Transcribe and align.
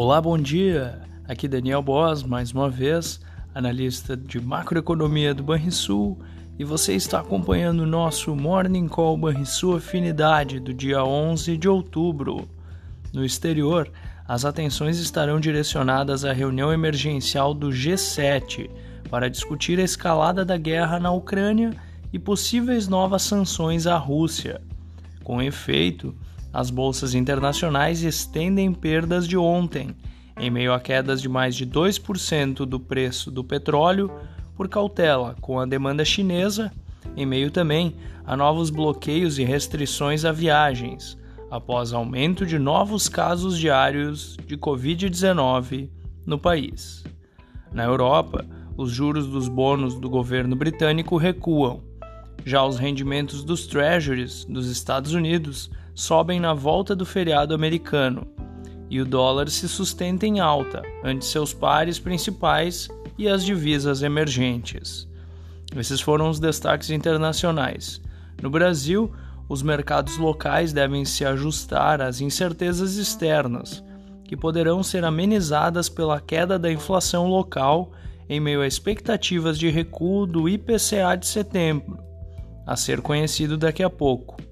Olá, 0.00 0.20
bom 0.20 0.38
dia. 0.38 1.02
Aqui 1.26 1.48
Daniel 1.48 1.82
Boas, 1.82 2.22
mais 2.22 2.52
uma 2.52 2.70
vez, 2.70 3.20
analista 3.52 4.16
de 4.16 4.40
macroeconomia 4.40 5.34
do 5.34 5.42
Banrisul, 5.42 6.16
e 6.56 6.62
você 6.62 6.94
está 6.94 7.18
acompanhando 7.18 7.80
o 7.80 7.86
nosso 7.86 8.32
Morning 8.36 8.86
Call 8.86 9.16
Banrisul 9.16 9.74
Afinidade 9.74 10.60
do 10.60 10.72
dia 10.72 11.02
11 11.02 11.56
de 11.56 11.68
outubro. 11.68 12.48
No 13.12 13.24
exterior, 13.24 13.90
as 14.28 14.44
atenções 14.44 15.00
estarão 15.00 15.40
direcionadas 15.40 16.24
à 16.24 16.32
reunião 16.32 16.72
emergencial 16.72 17.52
do 17.52 17.70
G7 17.70 18.70
para 19.10 19.28
discutir 19.28 19.80
a 19.80 19.82
escalada 19.82 20.44
da 20.44 20.56
guerra 20.56 21.00
na 21.00 21.10
Ucrânia 21.10 21.72
e 22.12 22.20
possíveis 22.20 22.86
novas 22.86 23.22
sanções 23.22 23.84
à 23.84 23.96
Rússia. 23.96 24.60
Com 25.24 25.42
efeito, 25.42 26.14
as 26.52 26.70
bolsas 26.70 27.14
internacionais 27.14 28.02
estendem 28.02 28.72
perdas 28.72 29.26
de 29.28 29.36
ontem, 29.36 29.94
em 30.38 30.50
meio 30.50 30.72
a 30.72 30.80
quedas 30.80 31.20
de 31.20 31.28
mais 31.28 31.54
de 31.54 31.66
2% 31.66 32.64
do 32.64 32.78
preço 32.78 33.30
do 33.30 33.44
petróleo 33.44 34.10
por 34.56 34.68
cautela 34.68 35.36
com 35.40 35.58
a 35.58 35.66
demanda 35.66 36.04
chinesa, 36.04 36.72
em 37.16 37.26
meio 37.26 37.50
também 37.50 37.94
a 38.24 38.36
novos 38.36 38.70
bloqueios 38.70 39.38
e 39.38 39.44
restrições 39.44 40.24
a 40.24 40.32
viagens, 40.32 41.18
após 41.50 41.92
aumento 41.92 42.44
de 42.44 42.58
novos 42.58 43.08
casos 43.08 43.58
diários 43.58 44.36
de 44.46 44.56
Covid-19 44.56 45.88
no 46.26 46.38
país. 46.38 47.04
Na 47.72 47.84
Europa, 47.84 48.44
os 48.76 48.90
juros 48.90 49.26
dos 49.26 49.48
bônus 49.48 49.98
do 49.98 50.08
governo 50.08 50.54
britânico 50.54 51.16
recuam. 51.16 51.82
Já 52.44 52.64
os 52.64 52.78
rendimentos 52.78 53.42
dos 53.42 53.66
treasuries 53.66 54.44
dos 54.44 54.70
Estados 54.70 55.12
Unidos 55.12 55.70
sobem 55.98 56.38
na 56.38 56.54
volta 56.54 56.94
do 56.94 57.04
feriado 57.04 57.52
americano 57.52 58.24
e 58.88 59.00
o 59.00 59.04
dólar 59.04 59.50
se 59.50 59.68
sustenta 59.68 60.24
em 60.28 60.38
alta 60.38 60.80
ante 61.02 61.24
seus 61.24 61.52
pares 61.52 61.98
principais 61.98 62.88
e 63.18 63.26
as 63.26 63.44
divisas 63.44 64.00
emergentes. 64.00 65.08
Esses 65.76 66.00
foram 66.00 66.30
os 66.30 66.38
destaques 66.38 66.90
internacionais. 66.90 68.00
No 68.40 68.48
Brasil, 68.48 69.12
os 69.48 69.60
mercados 69.60 70.18
locais 70.18 70.72
devem 70.72 71.04
se 71.04 71.24
ajustar 71.24 72.00
às 72.00 72.20
incertezas 72.20 72.94
externas, 72.94 73.82
que 74.22 74.36
poderão 74.36 74.84
ser 74.84 75.04
amenizadas 75.04 75.88
pela 75.88 76.20
queda 76.20 76.56
da 76.60 76.70
inflação 76.70 77.26
local 77.26 77.90
em 78.28 78.38
meio 78.38 78.60
a 78.60 78.68
expectativas 78.68 79.58
de 79.58 79.68
recuo 79.68 80.26
do 80.26 80.48
IPCA 80.48 81.16
de 81.18 81.26
setembro, 81.26 81.98
a 82.64 82.76
ser 82.76 83.00
conhecido 83.00 83.58
daqui 83.58 83.82
a 83.82 83.90
pouco. 83.90 84.47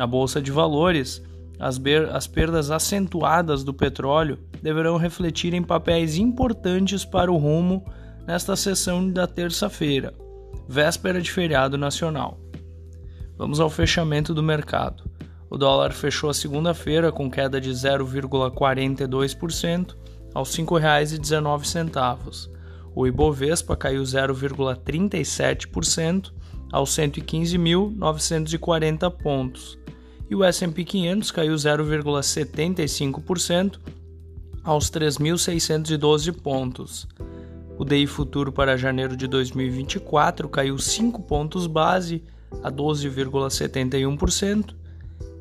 Na 0.00 0.06
bolsa 0.06 0.40
de 0.40 0.50
valores, 0.50 1.22
as, 1.58 1.78
as 2.10 2.26
perdas 2.26 2.70
acentuadas 2.70 3.62
do 3.62 3.74
petróleo 3.74 4.38
deverão 4.62 4.96
refletir 4.96 5.52
em 5.52 5.62
papéis 5.62 6.16
importantes 6.16 7.04
para 7.04 7.30
o 7.30 7.36
rumo 7.36 7.84
nesta 8.26 8.56
sessão 8.56 9.06
da 9.06 9.26
terça-feira, 9.26 10.14
véspera 10.66 11.20
de 11.20 11.30
feriado 11.30 11.76
nacional. 11.76 12.40
Vamos 13.36 13.60
ao 13.60 13.68
fechamento 13.68 14.32
do 14.32 14.42
mercado. 14.42 15.04
O 15.50 15.58
dólar 15.58 15.92
fechou 15.92 16.30
a 16.30 16.34
segunda-feira 16.34 17.12
com 17.12 17.30
queda 17.30 17.60
de 17.60 17.68
0,42% 17.68 19.94
aos 20.34 20.56
R$ 20.56 20.64
5,19. 20.64 22.48
O 22.94 23.06
Ibovespa 23.06 23.76
caiu 23.76 24.02
0,37% 24.02 26.32
aos 26.72 26.88
115.940 26.96 29.10
pontos 29.10 29.78
e 30.30 30.34
o 30.36 30.44
S&P 30.44 30.84
500 30.84 31.32
caiu 31.32 31.54
0,75% 31.54 33.80
aos 34.62 34.88
3.612 34.88 36.32
pontos. 36.32 37.08
O 37.76 37.84
DI 37.84 38.06
futuro 38.06 38.52
para 38.52 38.76
janeiro 38.76 39.16
de 39.16 39.26
2024 39.26 40.48
caiu 40.48 40.78
5 40.78 41.22
pontos 41.22 41.66
base 41.66 42.22
a 42.62 42.70
12,71% 42.70 44.76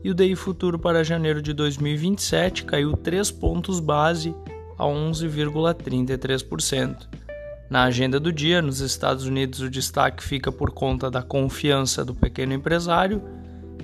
e 0.04 0.10
o 0.10 0.16
DI 0.16 0.36
futuro 0.36 0.80
para 0.80 1.04
janeiro 1.04 1.40
de 1.42 1.54
2027 1.54 2.66
caiu 2.66 2.94
3 2.94 3.30
pontos 3.32 3.80
base 3.80 4.34
a 4.78 4.84
11,33%. 4.86 7.08
Na 7.70 7.84
agenda 7.84 8.20
do 8.20 8.34
dia, 8.34 8.64
nos 8.64 8.80
Estados 8.80 9.26
Unidos, 9.26 9.60
o 9.60 9.70
destaque 9.70 10.24
fica 10.24 10.52
por 10.52 10.72
conta 10.72 11.12
da 11.12 11.22
confiança 11.22 12.04
do 12.04 12.16
pequeno 12.16 12.54
empresário 12.54 13.22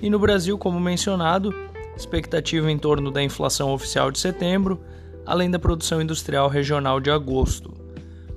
e 0.06 0.10
no 0.10 0.20
Brasil, 0.20 0.56
como 0.56 0.78
mencionado, 0.78 1.52
expectativa 1.96 2.70
em 2.70 2.78
torno 2.78 3.10
da 3.10 3.20
inflação 3.20 3.72
oficial 3.72 4.12
de 4.12 4.20
setembro, 4.20 4.80
além 5.26 5.50
da 5.50 5.58
produção 5.58 6.00
industrial 6.00 6.48
regional 6.48 7.00
de 7.00 7.10
agosto. 7.10 7.74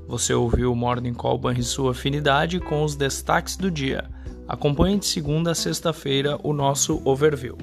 Você 0.07 0.33
ouviu 0.33 0.73
o 0.73 0.75
Morning 0.75 1.13
Call 1.13 1.37
Banrisul 1.37 1.87
Afinidade 1.87 2.59
com 2.59 2.83
os 2.83 2.95
destaques 2.95 3.55
do 3.55 3.69
dia. 3.69 4.09
Acompanhe 4.47 4.97
de 4.97 5.05
segunda 5.05 5.51
a 5.51 5.55
sexta-feira 5.55 6.39
o 6.41 6.53
nosso 6.53 7.03
overview. 7.05 7.55